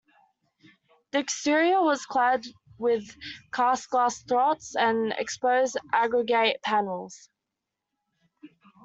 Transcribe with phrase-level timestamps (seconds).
[1.11, 2.43] The exterior was clad
[2.79, 3.15] with
[3.53, 7.29] cast glass troughs and exposed aggregate panels.